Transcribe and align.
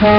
Welcome 0.00 0.16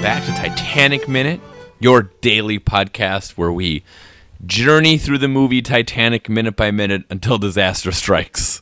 back 0.00 0.24
to 0.26 0.30
Titanic 0.30 1.08
Minute, 1.08 1.40
your 1.80 2.02
daily 2.20 2.60
podcast 2.60 3.32
where 3.32 3.50
we 3.50 3.82
journey 4.46 4.96
through 4.96 5.18
the 5.18 5.26
movie 5.26 5.60
Titanic 5.60 6.28
minute 6.28 6.54
by 6.54 6.70
minute 6.70 7.02
until 7.10 7.38
disaster 7.38 7.90
strikes. 7.92 8.61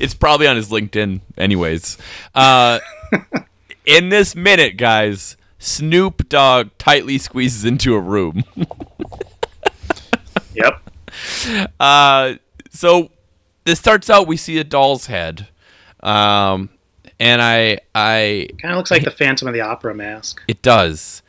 it's 0.00 0.14
probably 0.14 0.46
on 0.46 0.56
his 0.56 0.70
LinkedIn, 0.70 1.20
anyways. 1.36 1.98
Uh, 2.34 2.80
in 3.86 4.08
this 4.08 4.34
minute, 4.34 4.76
guys, 4.76 5.36
Snoop 5.58 6.28
Dogg 6.28 6.70
tightly 6.78 7.18
squeezes 7.18 7.64
into 7.64 7.94
a 7.94 8.00
room. 8.00 8.44
Yep. 10.52 10.90
Uh, 11.78 12.34
so 12.70 13.10
this 13.64 13.78
starts 13.78 14.10
out. 14.10 14.26
We 14.26 14.36
see 14.36 14.58
a 14.58 14.64
doll's 14.64 15.06
head, 15.06 15.48
um, 16.02 16.70
and 17.18 17.40
I, 17.40 17.78
I, 17.94 18.48
Kind 18.60 18.72
of 18.72 18.78
looks 18.78 18.90
like 18.90 19.04
the 19.04 19.10
Phantom 19.10 19.48
of 19.48 19.54
the 19.54 19.60
Opera 19.60 19.94
mask. 19.94 20.42
it 20.48 20.62
does. 20.62 21.22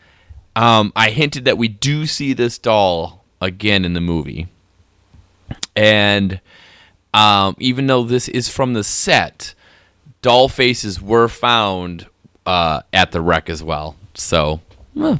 Um, 0.56 0.92
I 0.95 1.12
hinted 1.12 1.45
that 1.45 1.58
we 1.58 1.67
do 1.67 2.06
see 2.06 2.34
this 2.34 2.58
doll 2.58 3.23
again 3.40 3.86
in 3.86 3.94
the 3.94 4.02
movie, 4.02 4.48
and 5.76 6.42
um, 7.14 7.56
even 7.59 7.88
though 7.88 8.04
this 8.04 8.28
is 8.30 8.50
from 8.50 8.73
the 8.73 8.84
set, 8.84 9.54
doll 10.22 10.48
faces 10.50 11.02
were 11.02 11.28
found 11.28 12.08
uh, 12.45 12.81
at 12.94 13.12
the 13.12 13.22
wreck 13.22 13.50
as 13.50 13.64
well. 13.64 13.95
So, 14.14 14.62
eh, 15.00 15.17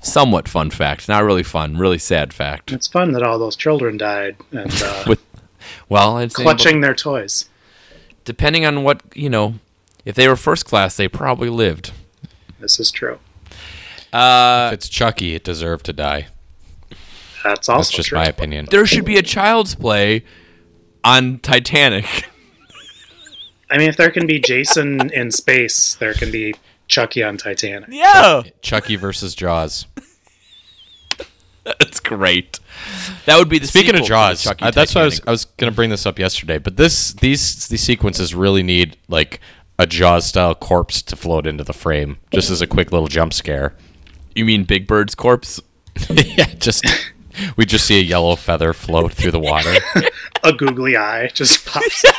somewhat 0.00 0.48
fun 0.48 0.70
fact. 0.70 1.08
Not 1.08 1.24
really 1.24 1.42
fun. 1.42 1.76
Really 1.76 1.98
sad 1.98 2.32
fact. 2.32 2.72
It's 2.72 2.88
fun 2.88 3.12
that 3.12 3.22
all 3.22 3.38
those 3.38 3.56
children 3.56 3.96
died 3.96 4.36
and 4.52 4.70
uh, 4.82 5.04
With 5.08 5.20
well, 5.88 6.18
it's 6.18 6.34
clutching 6.34 6.80
their 6.82 6.94
toys. 6.94 7.48
depending 8.24 8.64
on 8.66 8.82
what 8.84 9.00
you 9.14 9.28
know 9.30 9.54
if 10.04 10.14
they 10.14 10.28
were 10.28 10.36
first 10.36 10.64
class 10.66 10.96
they 10.96 11.08
probably 11.08 11.48
lived 11.48 11.90
This 12.60 12.78
is 12.78 12.90
true. 12.90 13.18
uh 14.12 14.68
If 14.72 14.74
it's 14.74 14.88
Chucky, 14.88 15.34
it 15.34 15.42
deserved 15.44 15.86
to 15.86 15.92
die. 15.94 16.26
That's 17.42 17.68
also 17.68 17.78
That's 17.78 17.90
just 17.90 18.08
true. 18.10 18.18
my 18.18 18.24
opinion. 18.26 18.66
there 18.70 18.86
should 18.86 19.04
be 19.04 19.16
a 19.16 19.22
child's 19.22 19.74
play 19.74 20.24
on 21.04 21.38
titanic 21.38 22.28
I 23.70 23.78
mean, 23.78 23.88
if 23.88 23.96
there 23.96 24.10
can 24.10 24.26
be 24.26 24.38
Jason 24.38 25.10
in 25.12 25.32
space, 25.32 25.94
there 25.94 26.14
can 26.14 26.30
be 26.30 26.54
Chucky 26.86 27.22
on 27.22 27.36
Titanic. 27.38 27.88
yeah 27.90 28.42
Chucky 28.60 28.96
versus 28.96 29.34
Jaws. 29.34 29.86
that's 31.64 31.98
great 31.98 32.60
that 33.26 33.38
would 33.38 33.48
be 33.48 33.58
the 33.58 33.66
Speaking 33.66 33.98
of 33.98 34.04
Jaws, 34.04 34.42
Chucky 34.42 34.64
uh, 34.64 34.70
that's 34.70 34.94
why 34.94 35.02
I 35.02 35.04
was 35.04 35.20
I 35.26 35.30
was 35.30 35.44
gonna 35.44 35.72
bring 35.72 35.90
this 35.90 36.06
up 36.06 36.18
yesterday, 36.18 36.58
but 36.58 36.76
this 36.76 37.14
these 37.14 37.68
these 37.68 37.82
sequences 37.82 38.34
really 38.34 38.62
need 38.62 38.96
like 39.08 39.40
a 39.78 39.86
Jaws 39.86 40.26
style 40.26 40.54
corpse 40.54 41.02
to 41.02 41.16
float 41.16 41.46
into 41.46 41.64
the 41.64 41.72
frame, 41.72 42.18
just 42.32 42.50
as 42.50 42.60
a 42.60 42.66
quick 42.66 42.92
little 42.92 43.08
jump 43.08 43.32
scare. 43.32 43.74
you 44.34 44.44
mean 44.44 44.64
big 44.64 44.86
bird's 44.86 45.14
corpse 45.14 45.60
yeah, 46.10 46.46
just 46.58 46.84
we 47.56 47.64
just 47.66 47.86
see 47.86 47.98
a 47.98 48.02
yellow 48.02 48.36
feather 48.36 48.72
float 48.72 49.12
through 49.12 49.30
the 49.32 49.40
water. 49.40 49.74
A 50.42 50.52
googly 50.52 50.96
eye 50.96 51.28
just 51.28 51.64
pops. 51.66 52.04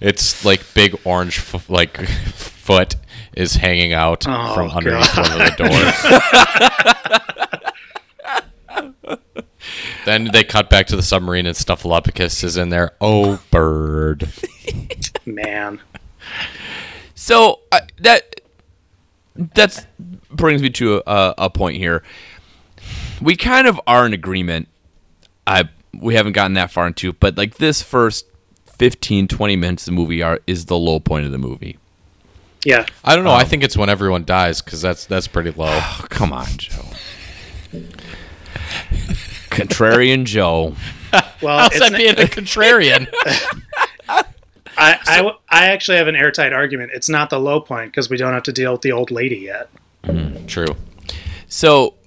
It's 0.00 0.44
like 0.44 0.74
big 0.74 0.96
orange 1.04 1.38
f- 1.38 1.70
like 1.70 2.04
foot 2.08 2.96
is 3.36 3.54
hanging 3.56 3.92
out 3.92 4.24
Oh, 4.26 4.52
from 4.54 4.70
underneath 4.70 5.16
one 5.16 5.30
of 5.30 5.38
the 5.38 5.54
doors. 9.04 9.18
then 10.04 10.30
they 10.32 10.42
cut 10.44 10.68
back 10.70 10.86
to 10.88 10.96
the 10.96 11.02
submarine 11.02 11.46
and 11.46 11.56
Snuffleupagus 11.56 12.42
is 12.42 12.56
in 12.56 12.70
there. 12.70 12.92
Oh, 13.00 13.40
bird. 13.50 14.28
Man. 15.26 15.80
so 17.14 17.60
uh, 17.70 17.80
that 17.98 18.40
that's 19.36 19.86
brings 20.30 20.60
me 20.62 20.70
to 20.70 21.02
a, 21.06 21.34
a 21.38 21.50
point 21.50 21.76
here 21.76 22.02
we 23.20 23.36
kind 23.36 23.66
of 23.66 23.80
are 23.86 24.06
in 24.06 24.12
agreement 24.12 24.68
i 25.46 25.68
we 26.00 26.14
haven't 26.14 26.32
gotten 26.32 26.54
that 26.54 26.70
far 26.70 26.86
into 26.86 27.08
it, 27.10 27.18
but 27.20 27.36
like 27.36 27.56
this 27.56 27.82
first 27.82 28.26
15 28.76 29.26
20 29.28 29.56
minutes 29.56 29.82
of 29.88 29.94
the 29.94 30.00
movie 30.00 30.22
are 30.22 30.40
is 30.46 30.66
the 30.66 30.76
low 30.76 31.00
point 31.00 31.26
of 31.26 31.32
the 31.32 31.38
movie 31.38 31.78
Yeah. 32.64 32.86
I 33.04 33.14
don't 33.16 33.24
know. 33.24 33.30
I 33.30 33.42
um, 33.42 33.48
think 33.48 33.62
it's 33.64 33.76
when 33.76 33.88
everyone 33.88 34.24
dies 34.24 34.60
because 34.62 34.80
that's 34.82 35.06
that's 35.06 35.26
pretty 35.28 35.50
low. 35.52 35.66
Oh, 35.80 36.06
come 36.08 36.32
on, 36.32 36.46
Joe. 36.56 36.84
Contrarian 39.50 40.24
Joe. 40.24 40.74
Well, 41.42 41.58
How's 41.60 41.70
it's 41.72 41.78
that 41.80 41.92
n- 41.92 41.98
being 41.98 42.10
a 42.12 42.28
contrarian? 42.28 43.08
I, 44.80 44.98
I, 45.08 45.16
w- 45.16 45.36
I 45.48 45.66
actually 45.66 45.96
have 45.96 46.06
an 46.06 46.14
airtight 46.14 46.52
argument. 46.52 46.92
It's 46.94 47.08
not 47.08 47.30
the 47.30 47.40
low 47.40 47.60
point 47.60 47.90
because 47.90 48.08
we 48.08 48.16
don't 48.16 48.32
have 48.32 48.44
to 48.44 48.52
deal 48.52 48.72
with 48.72 48.82
the 48.82 48.92
old 48.92 49.10
lady 49.10 49.38
yet. 49.38 49.68
Hmm, 50.04 50.46
true. 50.46 50.66
Hmm. 50.66 51.08
So, 51.48 51.94
I 51.94 51.97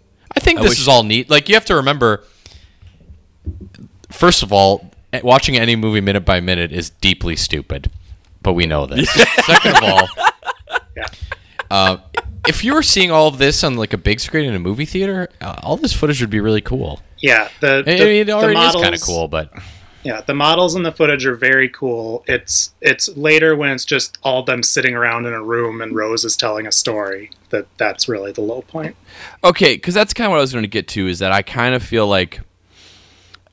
think 0.41 0.59
I 0.59 0.63
this 0.63 0.72
wish- 0.72 0.79
is 0.81 0.88
all 0.88 1.03
neat. 1.03 1.29
Like 1.29 1.47
you 1.50 1.56
have 1.56 1.66
to 1.66 1.75
remember, 1.75 2.24
first 4.09 4.44
of 4.44 4.52
all, 4.52 4.91
watching 5.24 5.57
any 5.57 5.75
movie 5.75 6.02
minute 6.02 6.25
by 6.25 6.40
minute 6.40 6.72
is 6.72 6.90
deeply 6.90 7.35
stupid, 7.35 7.90
but 8.41 8.53
we 8.53 8.66
know 8.66 8.85
this. 8.85 9.09
Second 9.46 9.78
of 9.78 9.84
all, 9.84 10.07
Yeah. 10.96 11.06
uh, 11.69 11.97
if 12.47 12.63
you 12.63 12.74
were 12.74 12.84
seeing 12.84 13.12
all 13.12 13.28
of 13.28 13.38
this 13.38 13.63
on 13.63 13.75
like 13.75 13.94
a 13.94 13.97
big 13.97 14.19
screen 14.19 14.46
in 14.50 14.56
a 14.56 14.59
movie 14.59 14.85
theater, 14.85 15.29
uh, 15.41 15.56
all 15.63 15.78
this 15.78 15.94
footage 15.94 16.22
would 16.22 16.29
be 16.29 16.40
really 16.40 16.62
cool. 16.62 17.00
Yeah. 17.19 17.50
The, 17.59 17.78
I 17.78 17.81
the, 17.84 17.91
mean, 17.91 18.00
it 18.22 18.25
the 18.25 18.31
already 18.31 18.53
is 18.53 18.56
models, 18.66 18.84
kind 18.84 18.96
of 18.96 19.02
cool, 19.02 19.28
but 19.28 19.52
Yeah, 20.03 20.22
the 20.22 20.34
models 20.34 20.73
and 20.73 20.85
the 20.85 20.91
footage 20.91 21.25
are 21.25 21.35
very 21.35 21.69
cool. 21.69 22.23
It's 22.28 22.73
it's 22.81 23.07
later 23.16 23.56
when 23.56 23.69
it's 23.69 23.85
just 23.85 24.17
all 24.23 24.41
them 24.44 24.63
sitting 24.63 24.95
around 24.95 25.25
in 25.28 25.34
a 25.34 25.44
room 25.44 25.79
and 25.81 25.95
Rose 25.95 26.25
is 26.25 26.35
telling 26.35 26.66
a 26.66 26.72
story 26.72 27.29
that 27.50 27.67
that's 27.78 28.09
really 28.09 28.31
the 28.31 28.41
low 28.41 28.61
point. 28.63 28.95
okay, 29.44 29.75
because 29.75 29.94
that's 29.94 30.13
kind 30.13 30.25
of 30.25 30.31
what 30.31 30.38
I 30.38 30.41
was 30.41 30.53
going 30.53 30.63
to 30.63 30.67
get 30.69 30.88
to 30.90 31.07
is 31.07 31.19
that 31.19 31.31
I 31.31 31.41
kind 31.44 31.75
of 31.75 31.84
feel 31.84 32.07
like, 32.07 32.41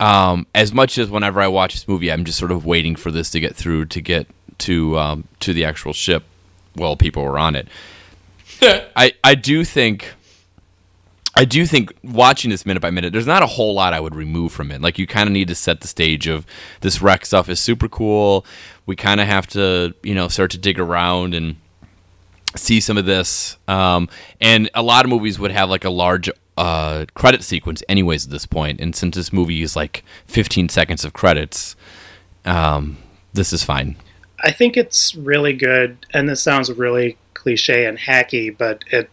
um, 0.01 0.47
as 0.55 0.73
much 0.73 0.97
as 0.97 1.11
whenever 1.11 1.41
I 1.41 1.49
watch 1.49 1.75
this 1.75 1.87
movie, 1.89 2.11
I'm 2.11 2.25
just 2.25 2.39
sort 2.39 2.53
of 2.53 2.65
waiting 2.65 2.97
for 2.97 3.11
this 3.11 3.31
to 3.31 3.41
get 3.41 3.55
through 3.55 3.87
to 3.87 4.01
get 4.01 4.27
to 4.59 4.99
um, 4.99 5.25
to 5.41 5.53
the 5.53 5.65
actual 5.65 5.93
ship. 5.93 6.25
while 6.75 6.97
people 6.97 7.25
were 7.25 7.39
on 7.39 7.57
it. 7.57 7.69
I 8.97 9.13
I 9.23 9.35
do 9.35 9.65
think. 9.65 10.15
I 11.39 11.45
do 11.45 11.67
think 11.67 11.93
watching 12.03 12.51
this 12.51 12.67
minute 12.67 12.81
by 12.81 12.91
minute, 12.91 13.13
there's 13.13 13.25
not 13.25 13.45
a 13.45 13.47
whole 13.47 13.73
lot 13.73 13.95
I 13.95 14.01
would 14.01 14.17
remove 14.17 14.51
from 14.51 14.73
it. 14.73 14.81
Like 14.81 14.99
you 14.99 15.07
kind 15.07 15.29
of 15.29 15.33
need 15.33 15.47
to 15.47 15.55
set 15.55 15.83
the 15.83 15.87
stage 15.87 16.27
of 16.27 16.45
this 16.81 17.01
wreck 17.01 17.25
stuff 17.25 17.49
is 17.49 17.61
super 17.61 17.89
cool. 17.89 18.45
We 18.87 18.97
kind 18.97 19.21
of 19.21 19.29
have 19.29 19.47
to, 19.49 19.95
you 20.03 20.17
know, 20.17 20.27
start 20.27 20.51
to 20.51 20.59
dig 20.59 20.81
around 20.81 21.35
and 21.35 21.55
see 22.57 22.81
some 22.81 22.99
of 22.99 23.07
this. 23.07 23.57
Um, 23.69 24.09
and 24.41 24.69
a 24.75 24.83
lot 24.83 25.05
of 25.05 25.11
movies 25.11 25.39
would 25.39 25.53
have 25.53 25.71
like 25.71 25.85
a 25.85 25.91
large 25.91 26.29
uh, 26.57 27.07
credit 27.15 27.45
sequence, 27.45 27.85
anyways, 27.89 28.25
at 28.25 28.33
this 28.33 28.45
point. 28.45 28.81
And 28.81 28.97
since 28.97 29.15
this 29.15 29.33
movie 29.33 29.63
is 29.63 29.77
like 29.77 30.03
15 30.27 30.69
seconds 30.69 31.05
of 31.05 31.13
credits, 31.13 31.77
um, 32.47 32.99
this 33.33 33.53
is 33.53 33.63
fine. 33.63 33.95
I 34.41 34.51
think 34.51 34.77
it's 34.77 35.15
really 35.15 35.53
good, 35.53 36.05
and 36.13 36.29
this 36.29 36.43
sounds 36.43 36.69
really 36.73 37.17
cliche 37.35 37.87
and 37.87 37.97
hacky, 37.97 38.57
but 38.59 38.83
it 38.91 39.09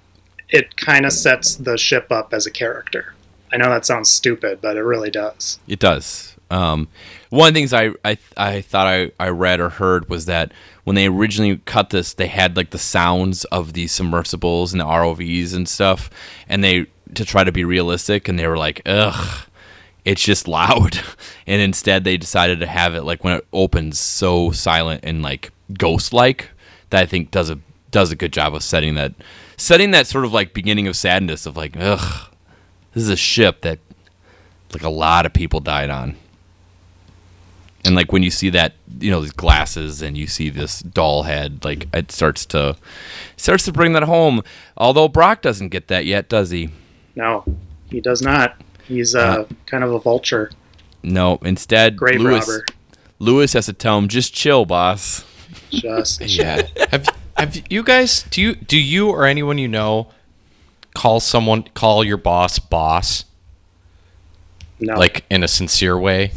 it 0.50 0.77
kind 0.77 1.06
of 1.06 1.13
sets 1.13 1.56
the 1.56 1.77
ship 1.77 2.12
up 2.12 2.33
as 2.33 2.45
a 2.45 2.51
character. 2.51 3.13
I 3.51 3.57
know 3.57 3.69
that 3.69 3.86
sounds 3.86 4.12
stupid, 4.12 4.59
but 4.62 4.77
it 4.77 4.83
really 4.83 5.12
does. 5.12 5.59
It 5.68 5.80
does. 5.80 6.36
Um, 6.51 6.88
one 7.30 7.47
of 7.47 7.53
the 7.53 7.59
things 7.59 7.74
I, 7.74 7.92
I 8.03 8.18
I 8.38 8.62
thought 8.62 8.88
I, 8.88 9.12
I 9.19 9.30
read 9.30 9.59
or 9.59 9.69
heard 9.69 10.09
was 10.09 10.25
that 10.25 10.51
when 10.83 10.95
they 10.95 11.07
originally 11.07 11.57
cut 11.65 11.89
this, 11.89 12.13
they 12.13 12.27
had 12.27 12.56
like 12.56 12.69
the 12.69 12.77
sounds 12.77 13.45
of 13.45 13.74
the 13.74 13.88
submersibles 13.88 14.71
and 14.71 14.80
the 14.80 14.86
ROVs 14.86 15.56
and 15.56 15.68
stuff, 15.68 16.09
and 16.48 16.63
they 16.63 16.86
to 17.15 17.25
try 17.25 17.44
to 17.44 17.51
be 17.51 17.63
realistic, 17.63 18.27
and 18.27 18.38
they 18.38 18.48
were 18.48 18.57
like, 18.57 18.81
ugh, 18.86 19.48
it's 20.03 20.24
just 20.24 20.48
loud, 20.48 21.00
and 21.48 21.62
instead 21.62 22.03
they 22.03 22.18
decided 22.18 22.59
to 22.59 22.68
have 22.68 22.94
it 22.94 23.03
like 23.03 23.24
when 23.24 23.33
it 23.33 23.48
opens 23.51 23.98
so 24.00 24.51
silent 24.51 25.01
and 25.03 25.21
like 25.24 25.51
ghost 25.74 26.13
like 26.13 26.50
that 26.91 27.01
I 27.01 27.06
think 27.06 27.31
does 27.31 27.50
a 27.50 27.59
does 27.89 28.12
a 28.12 28.15
good 28.15 28.33
job 28.33 28.53
of 28.53 28.63
setting 28.63 28.95
that 28.95 29.13
setting 29.57 29.92
that 29.92 30.07
sort 30.07 30.25
of 30.25 30.34
like 30.34 30.54
beginning 30.54 30.88
of 30.88 30.96
sadness 30.96 31.46
of 31.46 31.56
like 31.57 31.75
ugh 31.78 32.30
this 32.94 33.04
is 33.04 33.10
a 33.10 33.16
ship 33.16 33.62
that 33.62 33.80
like 34.74 34.84
a 34.84 34.90
lot 34.90 35.25
of 35.25 35.34
people 35.34 35.60
died 35.60 35.90
on 35.90 36.16
and 37.86 37.96
like 37.96 38.12
when 38.12 38.24
you 38.24 38.31
see 38.31 38.50
that 38.50 38.74
you 39.00 39.12
know 39.12 39.22
these 39.22 39.31
glasses 39.31 40.02
and 40.02 40.18
you 40.18 40.28
see 40.28 40.50
this 40.50 40.80
doll 40.81 41.24
head 41.24 41.63
like 41.63 41.88
it 41.94 42.12
starts 42.12 42.46
to 42.46 42.75
starts 43.38 43.63
to 43.66 43.72
bring 43.72 43.94
that 43.94 44.04
home 44.04 44.42
although 44.78 45.07
brock 45.07 45.42
doesn't 45.42 45.69
get 45.69 45.88
that 45.88 46.06
yet 46.06 46.28
does 46.30 46.50
he 46.51 46.69
No, 47.16 47.44
he 47.90 48.01
does 48.01 48.22
not. 48.22 48.60
He's 48.88 49.16
uh, 49.16 49.48
kind 49.68 49.84
of 49.84 49.92
a 49.94 50.00
vulture, 50.00 50.51
no 51.01 51.38
instead 51.44 51.96
grave 51.98 52.19
lewis 52.19 52.48
robber. 52.48 52.66
lewis 53.19 53.54
has 53.54 53.66
to 53.68 53.74
tell 53.74 53.98
him 53.98 54.08
just 54.08 54.34
chill 54.34 54.66
boss 54.66 55.24
Just 55.69 56.22
Yeah. 56.28 56.68
have 56.92 57.08
have 57.38 57.62
you 57.70 57.84
guys 57.84 58.24
do 58.24 58.42
you 58.42 58.56
do 58.56 58.80
you 58.80 59.10
or 59.10 59.26
anyone 59.26 59.58
you 59.58 59.68
know 59.68 60.08
call 60.94 61.20
someone 61.20 61.64
call 61.74 62.04
your 62.04 62.18
boss 62.18 62.60
boss 62.60 63.26
no, 64.80 64.96
like 64.96 65.26
in 65.30 65.44
a 65.44 65.48
sincere 65.48 65.98
way 65.98 66.32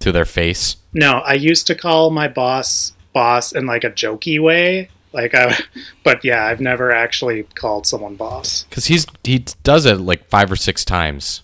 to 0.00 0.10
their 0.12 0.24
face? 0.24 0.76
no. 0.92 1.18
I 1.20 1.34
used 1.34 1.66
to 1.68 1.74
call 1.74 2.10
my 2.10 2.28
boss 2.28 2.92
boss 3.12 3.52
in 3.52 3.66
like 3.66 3.84
a 3.84 3.90
jokey 3.90 4.42
way, 4.42 4.88
like 5.12 5.34
I. 5.34 5.56
But 6.02 6.24
yeah, 6.24 6.44
I've 6.46 6.60
never 6.60 6.92
actually 6.92 7.42
called 7.54 7.86
someone 7.86 8.16
boss. 8.16 8.64
Because 8.64 8.86
he's 8.86 9.06
he 9.22 9.44
does 9.62 9.86
it 9.86 10.00
like 10.00 10.28
five 10.28 10.50
or 10.50 10.56
six 10.56 10.84
times 10.84 11.42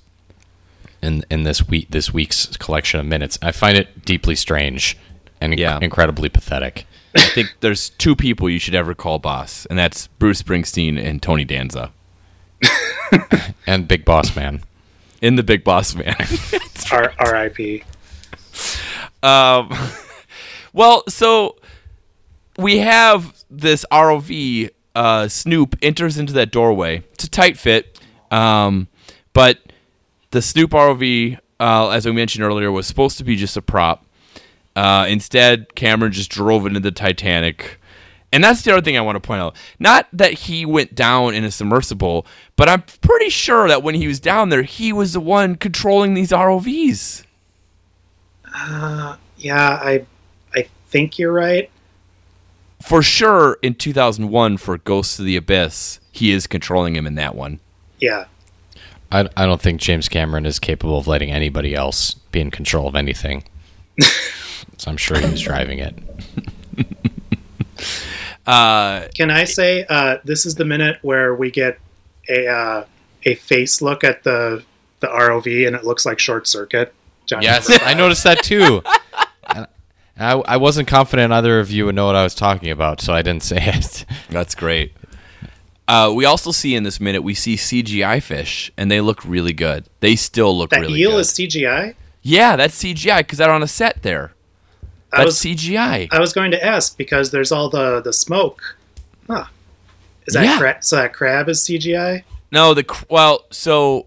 in 1.02 1.24
in 1.30 1.42
this 1.44 1.66
week 1.68 1.88
this 1.90 2.12
week's 2.12 2.46
collection 2.58 3.00
of 3.00 3.06
minutes. 3.06 3.38
I 3.42 3.52
find 3.52 3.76
it 3.76 4.04
deeply 4.04 4.34
strange 4.34 4.96
and 5.40 5.52
inc- 5.52 5.58
Yeah. 5.58 5.78
incredibly 5.80 6.28
pathetic. 6.28 6.86
I 7.14 7.20
think 7.20 7.48
there's 7.60 7.90
two 7.90 8.14
people 8.16 8.48
you 8.48 8.58
should 8.58 8.74
ever 8.74 8.94
call 8.94 9.18
boss 9.18 9.66
and 9.66 9.78
that's 9.78 10.06
bruce 10.18 10.42
springsteen 10.42 11.02
and 11.02 11.22
tony 11.22 11.44
danza 11.44 11.92
And 13.66 13.86
Big 13.88 14.04
Boss 14.04 14.34
Man. 14.36 14.62
in 15.22 15.36
the 15.36 15.42
big 15.42 15.64
boss 15.64 15.94
man 15.94 16.14
R- 16.92 17.12
R.I.P. 17.18 17.82
Um, 19.22 19.70
well, 20.72 21.04
so 21.08 21.56
we 22.58 22.78
have 22.78 23.34
this 23.50 23.84
ROV. 23.92 24.70
Uh, 24.94 25.28
Snoop 25.28 25.76
enters 25.82 26.18
into 26.18 26.32
that 26.34 26.50
doorway. 26.50 26.98
It's 27.12 27.24
a 27.24 27.30
tight 27.30 27.56
fit, 27.56 27.98
um, 28.30 28.88
but 29.32 29.58
the 30.32 30.42
Snoop 30.42 30.70
ROV, 30.72 31.38
uh, 31.60 31.88
as 31.90 32.06
we 32.06 32.12
mentioned 32.12 32.44
earlier, 32.44 32.70
was 32.72 32.86
supposed 32.86 33.18
to 33.18 33.24
be 33.24 33.36
just 33.36 33.56
a 33.56 33.62
prop. 33.62 34.04
Uh, 34.80 35.04
instead, 35.08 35.74
Cameron 35.74 36.10
just 36.10 36.30
drove 36.30 36.64
into 36.64 36.80
the 36.80 36.90
Titanic. 36.90 37.78
And 38.32 38.42
that's 38.42 38.62
the 38.62 38.72
other 38.72 38.80
thing 38.80 38.96
I 38.96 39.02
want 39.02 39.16
to 39.16 39.20
point 39.20 39.42
out. 39.42 39.54
Not 39.78 40.08
that 40.10 40.32
he 40.32 40.64
went 40.64 40.94
down 40.94 41.34
in 41.34 41.44
a 41.44 41.50
submersible, 41.50 42.26
but 42.56 42.66
I'm 42.66 42.82
pretty 43.02 43.28
sure 43.28 43.68
that 43.68 43.82
when 43.82 43.94
he 43.94 44.06
was 44.06 44.20
down 44.20 44.48
there, 44.48 44.62
he 44.62 44.90
was 44.90 45.12
the 45.12 45.20
one 45.20 45.56
controlling 45.56 46.14
these 46.14 46.30
ROVs. 46.30 47.24
Yeah, 49.36 49.78
I 49.82 50.06
I 50.54 50.66
think 50.88 51.18
you're 51.18 51.32
right. 51.32 51.70
for 52.82 53.02
sure 53.02 53.58
in 53.60 53.74
2001 53.74 54.56
for 54.56 54.78
Ghosts 54.78 55.18
of 55.18 55.26
the 55.26 55.36
Abyss, 55.36 56.00
he 56.10 56.30
is 56.32 56.46
controlling 56.46 56.96
him 56.96 57.06
in 57.06 57.16
that 57.16 57.34
one. 57.34 57.60
Yeah, 57.98 58.26
I, 59.12 59.28
I 59.36 59.44
don't 59.44 59.60
think 59.60 59.80
James 59.80 60.08
Cameron 60.08 60.46
is 60.46 60.58
capable 60.58 60.96
of 60.96 61.06
letting 61.06 61.30
anybody 61.30 61.74
else 61.74 62.14
be 62.14 62.40
in 62.40 62.50
control 62.50 62.88
of 62.88 62.96
anything. 62.96 63.44
so 64.78 64.90
I'm 64.90 64.96
sure 64.96 65.18
he 65.18 65.30
was 65.30 65.40
driving 65.40 65.78
it. 65.78 65.94
Uh, 68.46 69.06
Can 69.14 69.30
I 69.30 69.44
say 69.44 69.84
uh, 69.88 70.16
this 70.24 70.44
is 70.44 70.56
the 70.56 70.64
minute 70.64 70.98
where 71.02 71.34
we 71.34 71.50
get 71.50 71.78
a 72.28 72.48
uh, 72.48 72.84
a 73.24 73.34
face 73.36 73.80
look 73.80 74.02
at 74.02 74.24
the 74.24 74.64
the 75.00 75.06
ROV 75.06 75.66
and 75.66 75.76
it 75.76 75.84
looks 75.84 76.04
like 76.04 76.18
Short 76.18 76.48
Circuit? 76.48 76.92
Johnny 77.26 77.44
Yes, 77.44 77.70
I 77.82 77.94
noticed 77.94 78.24
that 78.24 78.42
too. 78.42 78.82
And 80.16 80.28
I, 80.28 80.54
I 80.54 80.56
wasn't 80.58 80.86
confident 80.86 81.32
either 81.32 81.60
of 81.60 81.70
you 81.70 81.86
would 81.86 81.94
know 81.94 82.04
what 82.04 82.14
I 82.14 82.22
was 82.22 82.34
talking 82.34 82.68
about, 82.70 83.00
so 83.00 83.14
I 83.14 83.22
didn't 83.22 83.42
say 83.42 83.56
it. 83.58 84.04
that's 84.28 84.54
great. 84.54 84.92
Uh, 85.88 86.12
we 86.14 86.26
also 86.26 86.50
see 86.50 86.74
in 86.74 86.82
this 86.82 87.00
minute 87.00 87.22
we 87.22 87.32
see 87.32 87.56
CGI 87.56 88.22
fish, 88.22 88.70
and 88.76 88.90
they 88.90 89.00
look 89.00 89.24
really 89.24 89.54
good. 89.54 89.86
They 90.00 90.16
still 90.16 90.56
look 90.56 90.70
that 90.70 90.80
really 90.82 91.00
eel 91.00 91.12
good. 91.12 91.20
is 91.20 91.30
CGI. 91.30 91.94
yeah, 92.20 92.54
that's 92.56 92.82
CGI 92.82 93.20
because 93.20 93.38
they're 93.38 93.50
on 93.50 93.62
a 93.62 93.66
set 93.66 94.02
there. 94.02 94.34
I 95.12 95.18
That's 95.18 95.26
was 95.26 95.36
CGI. 95.38 96.08
I 96.12 96.20
was 96.20 96.32
going 96.32 96.50
to 96.52 96.64
ask 96.64 96.96
because 96.96 97.30
there's 97.30 97.50
all 97.52 97.68
the 97.70 98.00
the 98.00 98.12
smoke. 98.12 98.76
Huh? 99.28 99.44
Is 100.26 100.34
that 100.34 100.44
Yeah. 100.44 100.58
cra- 100.58 100.78
so? 100.82 100.96
That 100.96 101.12
crab 101.12 101.48
is 101.48 101.60
CGI. 101.60 102.22
no, 102.52 102.74
the 102.74 102.84
well, 103.08 103.44
so 103.50 104.06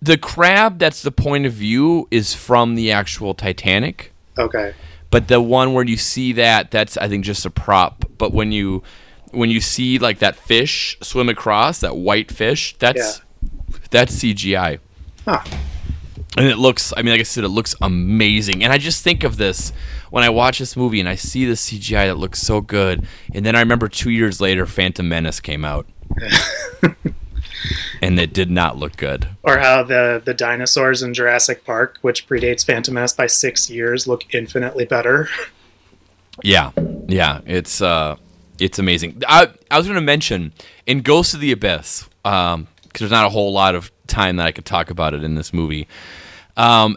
the 0.00 0.16
crab 0.16 0.78
that's 0.78 1.02
the 1.02 1.10
point 1.10 1.44
of 1.46 1.52
view 1.52 2.06
is 2.10 2.34
from 2.34 2.74
the 2.76 2.92
actual 2.92 3.34
Titanic. 3.34 4.12
Okay. 4.38 4.72
but 5.10 5.26
the 5.26 5.40
one 5.40 5.72
where 5.74 5.84
you 5.84 5.96
see 5.96 6.32
that 6.34 6.70
that's 6.70 6.96
i 6.98 7.08
think 7.08 7.24
just 7.24 7.44
a 7.44 7.50
prop 7.50 8.04
but 8.18 8.30
when 8.32 8.52
you 8.52 8.82
when 9.32 9.50
you 9.50 9.60
see 9.60 9.98
like 9.98 10.20
that 10.20 10.36
fish 10.36 10.96
swim 11.02 11.28
across 11.28 11.80
that 11.80 11.96
white 11.96 12.30
fish 12.30 12.76
that's 12.78 13.20
that's 13.90 14.14
cgi 14.22 14.78
Huh. 15.26 15.42
And 16.36 16.46
it 16.46 16.58
looks 16.58 16.92
i 16.96 17.02
mean 17.02 17.12
like 17.12 17.20
i 17.20 17.24
said 17.24 17.44
it 17.44 17.48
looks 17.48 17.74
amazing. 17.80 18.62
And 18.62 18.72
i 18.72 18.78
just 18.78 19.02
think 19.02 19.24
of 19.24 19.36
this 19.36 19.72
when 20.10 20.24
i 20.24 20.28
watch 20.28 20.58
this 20.58 20.76
movie 20.76 21.00
and 21.00 21.08
i 21.08 21.14
see 21.14 21.44
the 21.44 21.54
cgi 21.54 22.06
that 22.06 22.18
looks 22.18 22.40
so 22.40 22.60
good. 22.60 23.06
And 23.34 23.44
then 23.44 23.56
i 23.56 23.60
remember 23.60 23.88
two 23.88 24.10
years 24.10 24.40
later 24.40 24.66
phantom 24.66 25.08
menace 25.08 25.40
came 25.40 25.64
out. 25.64 25.86
And 28.00 28.18
it 28.18 28.32
did 28.32 28.50
not 28.50 28.76
look 28.76 28.96
good. 28.96 29.28
Or 29.42 29.58
how 29.58 29.82
the 29.82 30.22
the 30.24 30.34
dinosaurs 30.34 31.02
in 31.02 31.12
Jurassic 31.14 31.64
Park, 31.64 31.98
which 32.02 32.28
predates 32.28 32.64
Phantom 32.64 32.94
Menace 32.94 33.12
by 33.12 33.26
six 33.26 33.68
years, 33.68 34.06
look 34.06 34.32
infinitely 34.34 34.84
better. 34.84 35.28
Yeah, 36.44 36.70
yeah, 37.08 37.40
it's 37.46 37.82
uh, 37.82 38.14
it's 38.60 38.78
amazing. 38.78 39.24
I 39.26 39.48
I 39.72 39.76
was 39.76 39.88
going 39.88 39.96
to 39.96 40.00
mention 40.00 40.52
in 40.86 41.00
Ghost 41.00 41.34
of 41.34 41.40
the 41.40 41.50
Abyss, 41.50 42.08
um, 42.24 42.68
because 42.84 43.00
there's 43.00 43.10
not 43.10 43.26
a 43.26 43.30
whole 43.30 43.52
lot 43.52 43.74
of 43.74 43.90
time 44.08 44.36
that 44.36 44.46
I 44.46 44.52
could 44.52 44.64
talk 44.64 44.90
about 44.90 45.14
it 45.14 45.22
in 45.22 45.34
this 45.36 45.52
movie. 45.52 45.86
Um, 46.56 46.96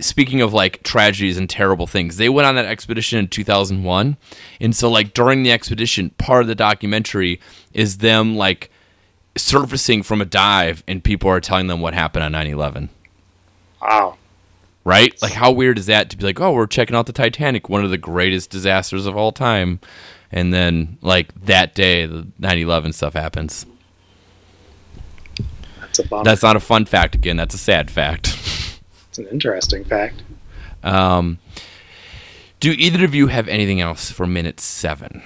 speaking 0.00 0.40
of 0.42 0.52
like 0.52 0.82
tragedies 0.82 1.38
and 1.38 1.48
terrible 1.48 1.86
things, 1.86 2.16
they 2.18 2.28
went 2.28 2.46
on 2.46 2.56
that 2.56 2.66
expedition 2.66 3.18
in 3.18 3.28
2001, 3.28 4.16
and 4.60 4.76
so 4.76 4.90
like 4.90 5.14
during 5.14 5.42
the 5.42 5.52
expedition, 5.52 6.10
part 6.18 6.42
of 6.42 6.48
the 6.48 6.54
documentary 6.54 7.40
is 7.72 7.98
them 7.98 8.36
like 8.36 8.70
surfacing 9.36 10.02
from 10.02 10.20
a 10.20 10.26
dive, 10.26 10.82
and 10.86 11.02
people 11.02 11.30
are 11.30 11.40
telling 11.40 11.68
them 11.68 11.80
what 11.80 11.94
happened 11.94 12.24
on 12.24 12.32
9/11 12.32 12.90
Wow. 13.80 14.16
right? 14.84 15.14
Like, 15.22 15.32
how 15.32 15.50
weird 15.50 15.78
is 15.78 15.86
that 15.86 16.10
to 16.10 16.16
be 16.16 16.24
like, 16.24 16.40
oh, 16.40 16.52
we're 16.52 16.66
checking 16.66 16.94
out 16.94 17.06
the 17.06 17.12
Titanic, 17.12 17.68
one 17.68 17.84
of 17.84 17.90
the 17.90 17.98
greatest 17.98 18.50
disasters 18.50 19.06
of 19.06 19.16
all 19.16 19.32
time, 19.32 19.80
and 20.30 20.52
then 20.52 20.98
like 21.00 21.32
that 21.46 21.74
day, 21.74 22.04
the 22.06 22.26
9/11 22.40 22.92
stuff 22.92 23.14
happens. 23.14 23.64
That's 25.92 26.06
a 26.06 26.08
bummer. 26.08 26.24
That's 26.24 26.42
not 26.42 26.56
a 26.56 26.60
fun 26.60 26.86
fact. 26.86 27.14
Again, 27.14 27.36
that's 27.36 27.54
a 27.54 27.58
sad 27.58 27.90
fact. 27.90 28.28
It's 29.08 29.18
an 29.18 29.26
interesting 29.26 29.84
fact. 29.84 30.22
Um, 30.82 31.38
do 32.60 32.72
either 32.72 33.04
of 33.04 33.14
you 33.14 33.26
have 33.26 33.46
anything 33.46 33.82
else 33.82 34.10
for 34.10 34.26
minute 34.26 34.58
seven? 34.58 35.22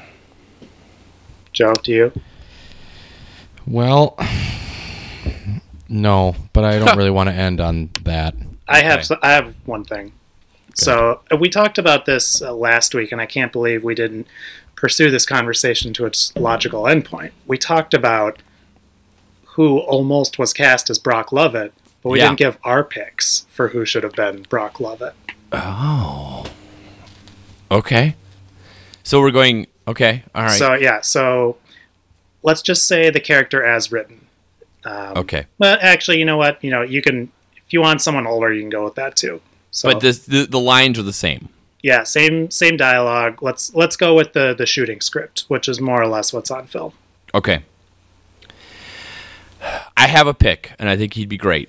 Joe, 1.53 1.73
do 1.75 1.93
you? 1.93 2.13
Well, 3.65 4.19
no, 5.89 6.35
but 6.53 6.65
I 6.65 6.81
don't 6.81 6.97
really 6.99 7.11
want 7.11 7.29
to 7.29 7.35
end 7.35 7.61
on 7.61 7.91
that. 8.03 8.35
I 8.67 8.81
have 8.81 9.09
Okay. 9.09 9.21
I 9.23 9.31
have 9.31 9.55
one 9.67 9.85
thing. 9.85 10.13
So 10.75 11.21
uh, 11.33 11.37
we 11.37 11.49
talked 11.49 11.79
about 11.79 12.07
this 12.07 12.43
uh, 12.43 12.53
last 12.53 12.93
week, 12.93 13.13
and 13.13 13.21
I 13.21 13.27
can't 13.27 13.53
believe 13.53 13.85
we 13.85 13.95
didn't 13.95 14.27
pursue 14.75 15.13
this 15.13 15.25
conversation 15.25 15.93
to 15.95 16.07
its 16.07 16.35
logical 16.35 16.83
endpoint. 16.83 17.31
We 17.47 17.57
talked 17.57 17.95
about 17.95 18.43
who 19.57 19.79
almost 19.79 20.39
was 20.39 20.53
cast 20.53 20.89
as 20.91 20.99
Brock 20.99 21.33
Lovett, 21.33 21.73
but 22.03 22.11
we 22.11 22.19
Yeah. 22.19 22.27
didn't 22.27 22.39
give 22.39 22.59
our 22.65 22.85
picks 22.85 23.47
for 23.51 23.69
who 23.69 23.85
should 23.85 24.03
have 24.05 24.13
been 24.15 24.43
Brock 24.49 24.81
Lovett. 24.81 25.15
Oh, 25.53 26.45
okay. 27.71 28.15
So 29.03 29.21
we're 29.21 29.31
going. 29.31 29.67
Okay, 29.89 30.23
all 30.35 30.43
right. 30.45 30.59
So 30.59 30.75
yeah, 30.75 31.01
so 31.01 31.57
let's 32.43 32.61
just 32.63 32.87
say 32.89 33.11
the 33.11 33.21
character 33.21 33.63
as 33.65 33.93
written. 33.93 34.27
Um, 34.85 35.17
okay, 35.17 35.47
But 35.59 35.83
actually, 35.83 36.19
you 36.19 36.25
know 36.25 36.37
what? 36.37 36.63
You 36.63 36.71
know, 36.71 36.83
you 36.83 37.03
can 37.03 37.31
if 37.57 37.73
you 37.73 37.81
want 37.81 38.01
someone 38.01 38.27
older, 38.27 38.53
you 38.53 38.61
can 38.63 38.71
go 38.71 38.85
with 38.85 38.95
that 38.97 39.17
too. 39.17 39.41
So, 39.71 39.91
but 39.93 40.01
this, 40.01 40.21
the 40.27 40.47
the 40.47 40.61
lines 40.61 40.99
are 40.99 41.03
the 41.03 41.13
same. 41.13 41.49
yeah, 41.83 42.03
same 42.05 42.51
same 42.51 42.77
dialogue. 42.77 43.43
Let's 43.43 43.75
let's 43.75 43.97
go 43.97 44.15
with 44.15 44.33
the 44.33 44.55
the 44.55 44.67
shooting 44.67 45.01
script, 45.01 45.45
which 45.49 45.69
is 45.69 45.81
more 45.81 46.01
or 46.03 46.07
less 46.09 46.33
what's 46.33 46.51
on 46.51 46.67
film. 46.67 46.93
Okay. 47.35 47.63
I 49.97 50.07
have 50.07 50.27
a 50.27 50.35
pick, 50.35 50.73
and 50.79 50.89
I 50.89 50.97
think 50.97 51.15
he'd 51.15 51.29
be 51.29 51.37
great. 51.37 51.69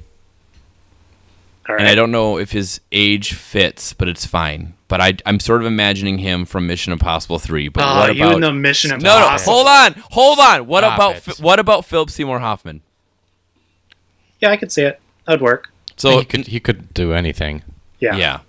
All 1.69 1.75
right. 1.75 1.81
and 1.81 1.89
I 1.89 1.95
don't 1.95 2.11
know 2.11 2.37
if 2.37 2.51
his 2.51 2.79
age 2.93 3.33
fits, 3.33 3.91
but 3.93 4.07
it's 4.07 4.25
fine. 4.25 4.73
But 4.87 5.01
I, 5.01 5.13
I'm 5.25 5.39
sort 5.41 5.59
of 5.61 5.67
imagining 5.67 6.19
him 6.19 6.45
from 6.45 6.65
Mission 6.65 6.93
Impossible 6.93 7.39
Three. 7.39 7.67
But 7.67 7.83
Oh, 7.83 7.99
what 7.99 8.15
you 8.15 8.23
about 8.23 8.35
and 8.35 8.43
the 8.43 8.53
Mission 8.53 8.91
Impossible? 8.91 9.09
no, 9.09 9.19
no? 9.19 9.25
Impossible. 9.25 9.53
Hold 9.53 9.67
on, 9.67 9.93
hold 10.11 10.39
on. 10.39 10.67
What 10.67 10.83
Stop 10.85 10.95
about 10.95 11.27
it. 11.27 11.39
What 11.43 11.59
about 11.59 11.85
Philip 11.85 12.09
Seymour 12.09 12.39
Hoffman? 12.39 12.81
Yeah, 14.39 14.51
I 14.51 14.57
could 14.57 14.71
see 14.71 14.83
it. 14.83 14.99
That'd 15.25 15.41
work. 15.41 15.69
So 15.97 16.19
he 16.19 16.25
could 16.25 16.47
he 16.47 16.59
could 16.61 16.93
do 16.93 17.11
anything. 17.13 17.63
Yeah. 17.99 18.15
Yeah. 18.15 18.39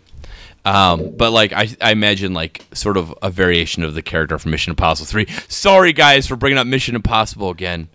Um, 0.64 1.14
but 1.16 1.32
like 1.32 1.52
I, 1.52 1.68
I 1.80 1.92
imagine 1.92 2.34
like 2.34 2.66
sort 2.72 2.96
of 2.96 3.12
a 3.22 3.30
variation 3.30 3.82
of 3.82 3.94
the 3.94 4.02
character 4.02 4.38
from 4.38 4.50
Mission 4.52 4.70
Impossible 4.70 5.06
Three. 5.06 5.26
Sorry 5.48 5.92
guys 5.92 6.26
for 6.28 6.36
bringing 6.36 6.58
up 6.58 6.66
Mission 6.66 6.94
Impossible 6.94 7.50
again. 7.50 7.88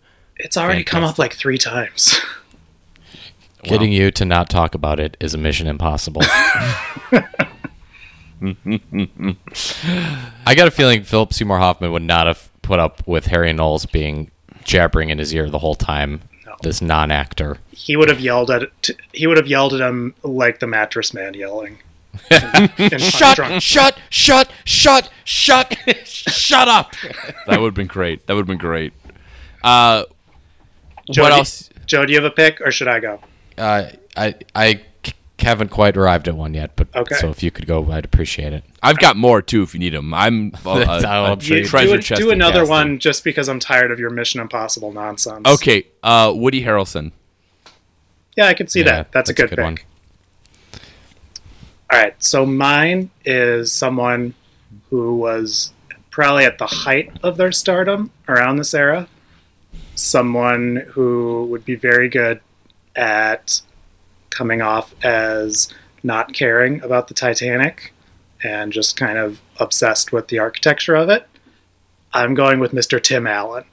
It's 0.43 0.57
already 0.57 0.83
come 0.83 1.03
up 1.03 1.17
like 1.17 1.33
three 1.33 1.57
times. 1.57 2.19
Getting 3.63 3.93
you 3.93 4.11
to 4.11 4.25
not 4.25 4.49
talk 4.49 4.75
about 4.75 4.99
it 4.99 5.15
is 5.21 5.33
a 5.33 5.37
mission 5.37 5.67
impossible. 5.67 6.21
I 10.45 10.53
got 10.53 10.67
a 10.67 10.71
feeling 10.71 11.03
Philip 11.03 11.33
Seymour 11.33 11.59
Hoffman 11.59 11.93
would 11.93 12.03
not 12.03 12.27
have 12.27 12.49
put 12.61 12.77
up 12.77 13.07
with 13.07 13.27
Harry 13.27 13.53
Knowles 13.53 13.85
being 13.85 14.31
jabbering 14.65 15.09
in 15.09 15.17
his 15.17 15.33
ear 15.33 15.49
the 15.49 15.59
whole 15.59 15.75
time. 15.75 16.21
This 16.61 16.81
non-actor. 16.81 17.57
he 17.71 17.97
would 17.97 18.07
have 18.09 18.21
yelled 18.21 18.49
at 18.49 18.69
t- 18.81 18.95
he 19.11 19.27
would 19.27 19.35
have 19.35 19.47
yelled 19.47 19.73
at 19.73 19.81
him 19.81 20.13
like 20.23 20.59
the 20.59 20.67
mattress 20.67 21.13
man 21.13 21.33
yelling. 21.33 21.79
in 22.31 22.89
Punch 22.89 23.35
Drunk. 23.35 23.61
Shut! 23.61 23.97
Shut! 24.09 24.49
Shut! 24.63 25.09
Shut! 25.25 25.75
shut 26.05 26.67
up! 26.69 26.93
That 27.47 27.59
would 27.59 27.67
have 27.67 27.73
been 27.73 27.87
great. 27.87 28.27
That 28.27 28.35
would 28.35 28.41
have 28.41 28.47
been 28.47 28.57
great. 28.57 28.93
Uh, 29.63 30.03
Joe, 31.11 31.23
what 31.23 31.29
do- 31.29 31.35
else? 31.35 31.69
Joe, 31.85 32.05
do 32.05 32.13
you 32.13 32.21
have 32.21 32.31
a 32.31 32.33
pick 32.35 32.61
or 32.61 32.71
should 32.71 32.87
I 32.87 32.99
go? 32.99 33.19
Uh, 33.57 33.87
I 34.15 34.35
I 34.55 34.81
c- 35.05 35.13
haven't 35.39 35.69
quite 35.69 35.97
arrived 35.97 36.27
at 36.27 36.35
one 36.35 36.53
yet, 36.53 36.75
but 36.75 36.87
Okay. 36.95 37.15
so 37.15 37.29
if 37.29 37.43
you 37.43 37.51
could 37.51 37.67
go, 37.67 37.91
I'd 37.91 38.05
appreciate 38.05 38.53
it. 38.53 38.63
I've 38.81 38.97
got 38.99 39.17
more 39.17 39.41
too 39.41 39.63
if 39.63 39.73
you 39.73 39.79
need 39.79 39.93
them. 39.93 40.13
I'm 40.13 40.53
uh, 40.65 40.83
I'm 41.05 41.37
a 41.37 41.41
sure 41.41 41.57
you- 41.57 41.65
treasure 41.65 41.97
do, 41.97 42.01
chest 42.01 42.21
do 42.21 42.31
another 42.31 42.59
casting. 42.61 42.69
one 42.69 42.99
just 42.99 43.23
because 43.23 43.49
I'm 43.49 43.59
tired 43.59 43.91
of 43.91 43.99
your 43.99 44.09
Mission 44.11 44.39
Impossible 44.39 44.91
nonsense. 44.93 45.45
Okay, 45.47 45.87
uh, 46.03 46.31
Woody 46.35 46.63
Harrelson. 46.63 47.11
Yeah, 48.37 48.47
I 48.47 48.53
can 48.53 48.67
see 48.67 48.79
Yeah, 48.79 48.85
that. 48.85 49.11
That's, 49.11 49.29
a 49.29 49.33
good, 49.33 49.49
pick. 49.49 49.59
one. 49.59 49.77
All 51.91 51.99
right, 51.99 52.15
so 52.23 52.45
mine 52.45 53.11
is 53.25 53.71
someone 53.71 54.33
who 54.89 55.15
was 55.17 55.71
probably 56.09 56.45
at 56.45 56.57
the 56.57 56.65
height 56.65 57.11
of 57.21 57.37
their 57.37 57.51
stardom 57.51 58.09
around 58.27 58.55
this 58.55 58.73
era. 58.73 59.07
Someone 59.95 60.77
who 60.89 61.45
would 61.45 61.65
be 61.65 61.75
very 61.75 62.09
good 62.09 62.39
at 62.95 63.61
coming 64.29 64.61
off 64.61 64.93
as 65.03 65.69
not 66.03 66.33
caring 66.33 66.81
about 66.81 67.07
the 67.07 67.13
Titanic 67.13 67.93
and 68.43 68.71
just 68.73 68.97
kind 68.97 69.17
of 69.17 69.39
obsessed 69.59 70.11
with 70.11 70.27
the 70.27 70.39
architecture 70.39 70.95
of 70.95 71.09
it. 71.09 71.27
I'm 72.13 72.33
going 72.33 72.59
with 72.59 72.71
Mr. 72.73 73.01
Tim 73.01 73.25
Allen. 73.27 73.63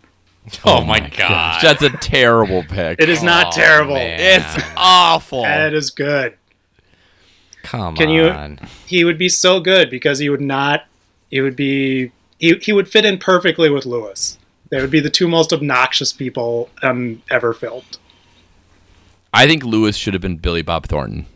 Oh, 0.65 0.79
oh 0.79 0.85
my 0.85 1.01
god! 1.01 1.61
That's 1.63 1.83
a 1.83 1.91
terrible 1.91 2.63
pick. 2.63 2.99
It 3.01 3.11
is 3.11 3.23
not 3.23 3.49
Oh, 3.49 3.51
terrible. 3.53 3.95
man. 3.95 4.41
It's 4.41 4.65
awful. 4.77 5.45
It 5.45 5.75
is 5.75 5.91
good. 5.91 6.35
Come 7.63 7.95
Can 7.95 8.09
you- 8.09 8.29
on. 8.31 8.59
he 8.87 9.05
would 9.05 9.19
be 9.19 9.29
so 9.29 9.61
good 9.61 9.91
because 9.91 10.19
he 10.19 10.31
would 10.31 10.41
not 10.41 10.85
he 11.31 11.41
would 11.43 11.57
be 11.57 12.11
he, 12.39 12.55
he 12.63 12.73
would 12.73 12.89
fit 12.89 13.05
in 13.05 13.19
perfectly 13.19 13.69
with 13.69 13.85
lewis 13.85 14.39
they 14.71 14.81
would 14.81 14.91
be 14.91 15.01
the 15.01 15.11
two 15.11 15.29
most 15.29 15.53
obnoxious 15.53 16.13
people 16.13 16.71
um, 16.83 17.23
ever 17.31 17.53
filmed 17.53 17.99
I 19.33 19.47
think 19.47 19.63
Lewis 19.63 19.97
should 19.97 20.15
have 20.15 20.21
been 20.21 20.39
Billy 20.39 20.63
Bob 20.63 20.87
Thornton. 20.87 21.27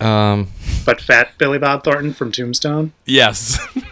Um, 0.00 0.48
but 0.84 1.00
fat 1.00 1.38
billy 1.38 1.58
bob 1.58 1.84
thornton 1.84 2.12
from 2.12 2.32
tombstone 2.32 2.92
Yes. 3.06 3.58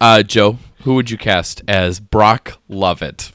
uh, 0.00 0.22
Joe, 0.22 0.58
who 0.82 0.96
would 0.96 1.10
you 1.10 1.16
cast 1.16 1.62
as 1.68 2.00
Brock 2.00 2.58
Lovett? 2.68 3.32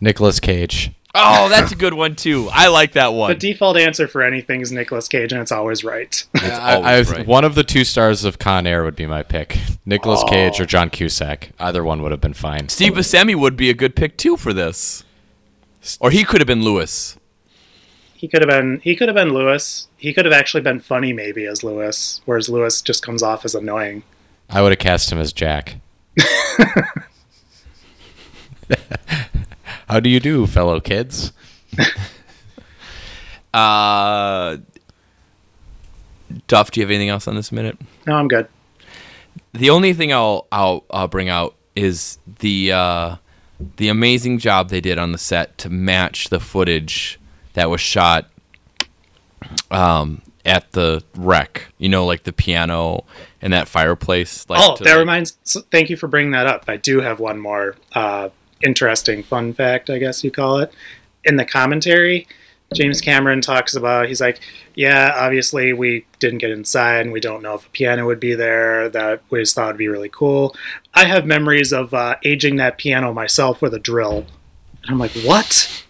Nicolas 0.00 0.38
Cage. 0.38 0.92
Oh, 1.14 1.48
that's 1.48 1.72
a 1.72 1.76
good 1.76 1.94
one 1.94 2.14
too. 2.16 2.48
I 2.52 2.68
like 2.68 2.92
that 2.92 3.14
one. 3.14 3.30
the 3.30 3.34
default 3.36 3.76
answer 3.78 4.06
for 4.06 4.22
anything 4.22 4.60
is 4.60 4.70
Nicolas 4.70 5.08
cage 5.08 5.32
and 5.32 5.40
it's 5.40 5.50
always 5.50 5.82
right 5.82 6.22
I, 6.36 6.74
always 6.76 7.10
I- 7.12 7.16
right. 7.18 7.26
One 7.26 7.44
of 7.44 7.54
the 7.54 7.64
two 7.64 7.84
stars 7.84 8.24
of 8.24 8.38
Con 8.38 8.66
Air 8.66 8.84
would 8.84 8.94
be 8.96 9.06
my 9.06 9.22
pick. 9.22 9.58
Nicolas 9.86 10.22
Cage 10.28 10.60
or 10.60 10.66
John 10.66 10.90
Cusack. 10.90 11.50
Either 11.58 11.82
one 11.82 12.02
would 12.02 12.10
have 12.12 12.20
been 12.20 12.34
fine. 12.34 12.68
Steve 12.68 12.92
Buscemi 12.92 13.34
would 13.34 13.56
be 13.56 13.70
a 13.70 13.74
good 13.74 13.96
pick 13.96 14.16
too 14.18 14.36
for 14.36 14.52
this. 14.52 15.02
Or 15.98 16.10
he 16.10 16.24
could 16.24 16.40
have 16.40 16.46
been 16.46 16.62
Lewis. 16.62 17.16
he 18.14 18.28
could 18.28 18.42
have 18.42 18.50
been 18.50 18.80
he 18.84 18.94
could 18.94 19.08
have 19.08 19.14
been 19.14 19.32
lewis 19.32 19.86
he 19.96 20.12
could 20.12 20.24
have 20.26 20.34
actually 20.34 20.60
been 20.60 20.80
funny 20.80 21.12
maybe 21.12 21.46
as 21.46 21.62
lewis 21.64 22.20
whereas 22.26 22.48
lewis 22.48 22.82
just 22.82 23.00
comes 23.02 23.22
off 23.22 23.44
as 23.44 23.54
annoying 23.54 24.02
I 24.50 24.60
would 24.60 24.72
have 24.72 24.78
cast 24.80 25.10
him 25.12 25.18
as 25.18 25.32
Jack. 25.32 25.76
How 29.88 30.00
do 30.00 30.08
you 30.08 30.20
do, 30.20 30.46
fellow 30.46 30.80
kids? 30.80 31.32
Uh, 33.54 34.58
Duff, 36.46 36.70
do 36.70 36.80
you 36.80 36.84
have 36.86 36.90
anything 36.90 37.08
else 37.08 37.26
on 37.26 37.34
this 37.34 37.50
minute? 37.50 37.78
no 38.06 38.14
i'm 38.14 38.28
good 38.28 38.46
The 39.52 39.70
only 39.70 39.94
thing 39.94 40.12
I'll 40.12 40.46
I'll, 40.52 40.84
I'll 40.90 41.08
bring 41.08 41.30
out 41.30 41.54
is 41.74 42.18
the 42.40 42.72
uh, 42.72 43.16
the 43.78 43.88
amazing 43.88 44.38
job 44.38 44.68
they 44.68 44.82
did 44.82 44.98
on 44.98 45.12
the 45.12 45.18
set 45.18 45.56
to 45.58 45.70
match 45.70 46.28
the 46.28 46.38
footage 46.40 47.18
that 47.54 47.70
was 47.70 47.80
shot 47.80 48.28
um, 49.70 50.20
at 50.44 50.70
the 50.72 51.02
wreck. 51.16 51.72
You 51.78 51.88
know, 51.88 52.04
like 52.04 52.24
the 52.24 52.32
piano 52.32 53.04
and 53.40 53.52
that 53.54 53.66
fireplace. 53.66 54.48
Like 54.50 54.60
oh 54.62 54.76
that 54.76 54.84
like- 54.90 54.98
reminds 54.98 55.38
so 55.42 55.62
thank 55.70 55.88
you 55.88 55.96
for 55.96 56.06
bringing 56.06 56.32
that 56.32 56.46
up 56.46 56.64
i 56.68 56.76
do 56.76 57.00
have 57.00 57.18
one 57.18 57.38
more 57.40 57.76
uh, 57.94 58.28
interesting 58.62 59.22
fun 59.22 59.52
fact 59.52 59.90
i 59.90 59.98
guess 59.98 60.24
you 60.24 60.30
call 60.30 60.58
it. 60.58 60.72
In 61.24 61.36
the 61.36 61.44
commentary 61.44 62.26
james 62.74 63.00
cameron 63.00 63.40
talks 63.40 63.74
about 63.74 64.08
he's 64.08 64.20
like 64.20 64.40
yeah 64.74 65.14
obviously 65.16 65.72
we 65.72 66.04
didn't 66.18 66.38
get 66.38 66.50
inside 66.50 67.00
and 67.00 67.12
we 67.12 67.20
don't 67.20 67.42
know 67.42 67.54
if 67.54 67.66
a 67.66 67.70
piano 67.70 68.06
would 68.06 68.20
be 68.20 68.34
there. 68.34 68.88
That 68.88 69.22
we 69.30 69.40
just 69.40 69.54
thought 69.54 69.68
would 69.68 69.76
be 69.76 69.88
really 69.88 70.08
cool. 70.08 70.54
I 70.94 71.04
have 71.04 71.26
memories 71.26 71.72
of 71.72 71.94
uh, 71.94 72.16
aging 72.24 72.56
that 72.56 72.78
piano 72.78 73.12
myself 73.12 73.62
with 73.62 73.74
a 73.74 73.78
drill. 73.78 74.26
And 74.82 74.90
i'm 74.90 74.98
like 74.98 75.12
what? 75.22 75.84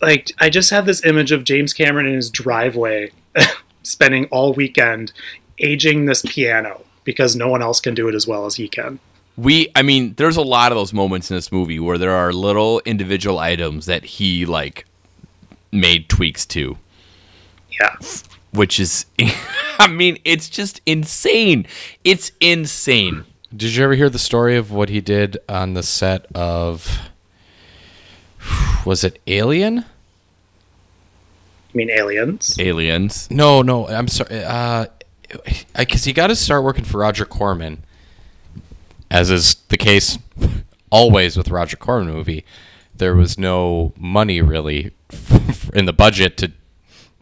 Like 0.00 0.32
i 0.38 0.48
just 0.48 0.70
have 0.70 0.86
this 0.86 1.04
image 1.04 1.32
of 1.32 1.44
james 1.44 1.72
cameron 1.72 2.06
in 2.06 2.14
his 2.14 2.30
driveway 2.30 3.12
spending 3.82 4.26
all 4.26 4.52
weekend 4.52 5.12
aging 5.58 6.06
this 6.06 6.22
piano 6.26 6.82
because 7.04 7.36
no 7.36 7.48
one 7.48 7.62
else 7.62 7.80
can 7.80 7.94
do 7.94 8.08
it 8.08 8.14
as 8.14 8.26
well 8.26 8.46
as 8.46 8.56
he 8.56 8.68
can. 8.68 8.98
We 9.40 9.68
i 9.76 9.82
mean 9.82 10.14
there's 10.16 10.36
a 10.36 10.42
lot 10.42 10.72
of 10.72 10.76
those 10.76 10.92
moments 10.92 11.30
in 11.30 11.36
this 11.36 11.50
movie 11.52 11.78
where 11.78 11.96
there 11.98 12.10
are 12.10 12.32
little 12.32 12.80
individual 12.84 13.38
items 13.38 13.86
that 13.86 14.04
he 14.04 14.44
like 14.44 14.84
made 15.72 16.08
tweaks 16.08 16.44
to 16.46 16.76
Yeah. 17.80 17.94
which 18.52 18.80
is 18.80 19.06
i 19.78 19.86
mean 19.86 20.18
it's 20.24 20.48
just 20.48 20.80
insane 20.84 21.66
it's 22.02 22.32
insane 22.40 23.24
Did 23.56 23.74
you 23.74 23.84
ever 23.84 23.94
hear 23.94 24.10
the 24.10 24.18
story 24.18 24.56
of 24.56 24.70
what 24.72 24.88
he 24.88 25.00
did 25.00 25.38
on 25.48 25.74
the 25.74 25.82
set 25.82 26.26
of. 26.36 26.98
Was 28.86 29.04
it 29.04 29.20
Alien? 29.26 29.80
I 31.72 31.76
mean, 31.76 31.90
aliens. 31.90 32.56
aliens 32.58 33.28
No, 33.30 33.62
no, 33.62 33.86
I'm 33.88 34.08
sorry. 34.08 34.42
Uh, 34.42 34.86
because 35.78 36.02
he 36.04 36.12
got 36.12 36.26
to 36.28 36.34
start 36.36 36.64
working 36.64 36.84
for 36.84 36.98
Roger 36.98 37.24
Corman, 37.24 37.84
as 39.10 39.30
is 39.30 39.56
the 39.68 39.76
case 39.76 40.18
always 40.90 41.36
with 41.36 41.48
Roger 41.48 41.76
Corman 41.76 42.12
movie. 42.12 42.44
There 42.94 43.14
was 43.14 43.38
no 43.38 43.92
money 43.96 44.40
really 44.42 44.92
in 45.74 45.86
the 45.86 45.92
budget 45.92 46.36
to 46.38 46.52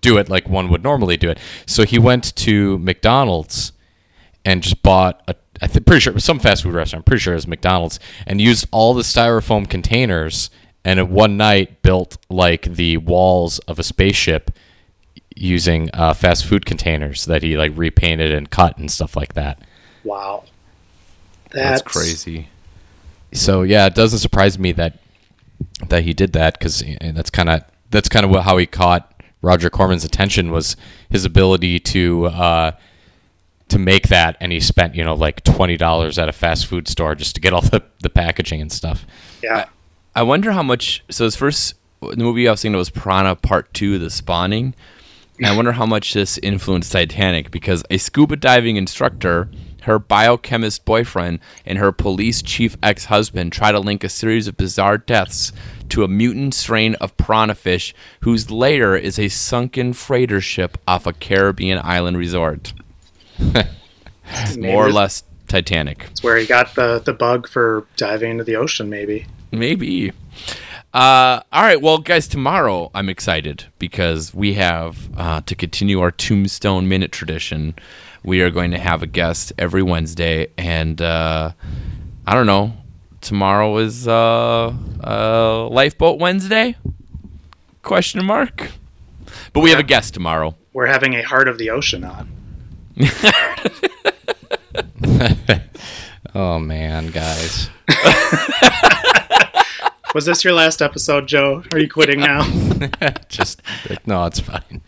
do 0.00 0.18
it 0.18 0.28
like 0.28 0.48
one 0.48 0.68
would 0.68 0.82
normally 0.82 1.16
do 1.16 1.30
it. 1.30 1.38
So 1.66 1.84
he 1.84 1.98
went 1.98 2.34
to 2.36 2.78
McDonald's 2.78 3.72
and 4.44 4.62
just 4.62 4.82
bought 4.82 5.22
a. 5.28 5.34
I 5.60 5.66
think 5.66 5.86
pretty 5.86 6.00
sure 6.00 6.12
it 6.12 6.14
was 6.14 6.24
some 6.24 6.38
fast 6.38 6.62
food 6.62 6.74
restaurant. 6.74 7.00
I'm 7.00 7.04
pretty 7.04 7.20
sure 7.20 7.32
it 7.34 7.36
was 7.36 7.48
McDonald's, 7.48 7.98
and 8.26 8.40
used 8.40 8.66
all 8.70 8.94
the 8.94 9.02
styrofoam 9.02 9.68
containers. 9.68 10.50
And 10.84 11.00
at 11.00 11.08
one 11.08 11.36
night, 11.36 11.82
built 11.82 12.16
like 12.30 12.62
the 12.62 12.96
walls 12.98 13.58
of 13.60 13.78
a 13.78 13.82
spaceship 13.82 14.52
using 15.34 15.90
uh, 15.92 16.14
fast 16.14 16.46
food 16.46 16.64
containers 16.64 17.24
that 17.26 17.42
he 17.42 17.58
like 17.58 17.72
repainted 17.74 18.32
and 18.32 18.48
cut 18.50 18.78
and 18.78 18.90
stuff 18.90 19.16
like 19.16 19.34
that. 19.34 19.60
Wow. 20.04 20.44
That's 21.50 21.82
crazy 21.82 22.48
So 23.32 23.62
yeah, 23.62 23.86
it 23.86 23.94
doesn't 23.94 24.20
surprise 24.20 24.58
me 24.58 24.72
that 24.72 24.98
that 25.88 26.02
he 26.02 26.14
did 26.14 26.32
that 26.32 26.58
because 26.58 26.82
that's 27.00 27.30
kind 27.30 27.48
of 27.48 27.62
that's 27.90 28.08
kind 28.08 28.24
of 28.24 28.44
how 28.44 28.56
he 28.58 28.66
caught 28.66 29.22
Roger 29.42 29.70
Corman's 29.70 30.04
attention 30.04 30.50
was 30.50 30.76
his 31.10 31.24
ability 31.24 31.78
to 31.80 32.26
uh, 32.26 32.70
to 33.68 33.78
make 33.78 34.08
that, 34.08 34.36
and 34.40 34.50
he 34.50 34.60
spent 34.60 34.94
you 34.94 35.04
know 35.04 35.14
like 35.14 35.44
twenty 35.44 35.76
dollars 35.76 36.18
at 36.18 36.28
a 36.28 36.32
fast 36.32 36.66
food 36.66 36.88
store 36.88 37.14
just 37.14 37.34
to 37.34 37.40
get 37.40 37.52
all 37.52 37.60
the, 37.74 37.82
the 38.00 38.10
packaging 38.10 38.60
and 38.60 38.72
stuff. 38.72 39.06
Yeah. 39.42 39.66
I 40.14 40.22
wonder 40.22 40.52
how 40.52 40.62
much. 40.62 41.04
So 41.10 41.24
his 41.24 41.36
first 41.36 41.74
the 42.00 42.16
movie 42.16 42.48
I 42.48 42.52
was 42.52 42.62
thinking 42.62 42.74
of 42.74 42.80
was 42.80 42.90
Piranha 42.90 43.36
Part 43.36 43.72
Two: 43.74 43.98
The 43.98 44.10
Spawning. 44.10 44.74
And 45.38 45.46
I 45.46 45.54
wonder 45.54 45.70
how 45.70 45.86
much 45.86 46.14
this 46.14 46.36
influenced 46.38 46.90
Titanic 46.90 47.52
because 47.52 47.84
a 47.90 47.98
scuba 47.98 48.34
diving 48.34 48.74
instructor, 48.74 49.48
her 49.82 49.98
biochemist 49.98 50.84
boyfriend, 50.84 51.40
and 51.64 51.78
her 51.78 51.92
police 51.92 52.42
chief 52.42 52.76
ex 52.82 53.06
husband 53.06 53.52
try 53.52 53.72
to 53.72 53.80
link 53.80 54.04
a 54.04 54.08
series 54.08 54.48
of 54.48 54.56
bizarre 54.56 54.98
deaths 54.98 55.52
to 55.88 56.04
a 56.04 56.08
mutant 56.08 56.54
strain 56.54 56.94
of 56.96 57.16
piranha 57.16 57.54
fish 57.54 57.94
whose 58.20 58.50
lair 58.50 58.96
is 58.96 59.18
a 59.18 59.28
sunken 59.28 59.92
freighter 59.92 60.40
ship 60.40 60.78
off 60.86 61.06
a 61.06 61.12
Caribbean 61.12 61.80
island 61.82 62.18
resort. 62.18 62.72
More 64.58 64.86
or 64.86 64.92
less 64.92 65.22
Titanic. 65.48 66.06
It's 66.10 66.22
where 66.22 66.36
he 66.36 66.46
got 66.46 66.74
the, 66.74 67.00
the 67.04 67.14
bug 67.14 67.48
for 67.48 67.86
diving 67.96 68.32
into 68.32 68.44
the 68.44 68.56
ocean, 68.56 68.90
maybe. 68.90 69.26
Maybe. 69.50 70.12
Uh, 70.92 71.40
all 71.52 71.62
right, 71.62 71.80
well, 71.80 71.98
guys, 71.98 72.28
tomorrow 72.28 72.90
I'm 72.94 73.08
excited 73.08 73.66
because 73.78 74.34
we 74.34 74.54
have 74.54 75.08
uh, 75.16 75.40
to 75.42 75.54
continue 75.54 76.00
our 76.00 76.10
Tombstone 76.10 76.88
Minute 76.88 77.12
tradition. 77.12 77.74
We 78.28 78.42
are 78.42 78.50
going 78.50 78.72
to 78.72 78.78
have 78.78 79.02
a 79.02 79.06
guest 79.06 79.54
every 79.56 79.82
Wednesday, 79.82 80.48
and 80.58 81.00
uh, 81.00 81.52
I 82.26 82.34
don't 82.34 82.44
know. 82.44 82.74
Tomorrow 83.22 83.78
is 83.78 84.06
uh, 84.06 84.70
uh, 85.02 85.66
Lifeboat 85.68 86.20
Wednesday? 86.20 86.76
Question 87.82 88.26
mark. 88.26 88.70
But 89.54 89.60
we 89.60 89.70
have 89.70 89.78
a 89.78 89.82
guest 89.82 90.12
tomorrow. 90.12 90.54
We're 90.74 90.88
having 90.88 91.14
a 91.14 91.22
Heart 91.22 91.48
of 91.48 91.56
the 91.56 91.70
Ocean 91.70 92.04
on. 92.04 92.28
oh 96.34 96.58
man, 96.58 97.10
guys. 97.10 97.70
Was 100.14 100.26
this 100.26 100.44
your 100.44 100.52
last 100.52 100.82
episode, 100.82 101.28
Joe? 101.28 101.62
Are 101.72 101.78
you 101.78 101.88
quitting 101.88 102.20
now? 102.20 102.42
Just 103.30 103.62
no, 104.04 104.26
it's 104.26 104.40
fine. 104.40 104.82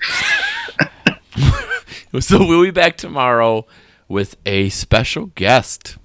so 2.19 2.39
we'll 2.39 2.65
be 2.65 2.71
back 2.73 2.97
tomorrow 2.97 3.67
with 4.09 4.37
a 4.45 4.69
special 4.71 5.27
guest. 5.27 5.97